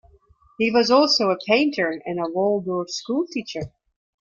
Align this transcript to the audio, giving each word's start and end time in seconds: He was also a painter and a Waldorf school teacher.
He 0.57 0.71
was 0.71 0.89
also 0.89 1.29
a 1.29 1.37
painter 1.45 2.01
and 2.07 2.19
a 2.19 2.27
Waldorf 2.27 2.89
school 2.89 3.27
teacher. 3.31 3.71